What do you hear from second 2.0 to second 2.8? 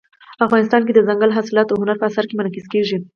اثار کې منعکس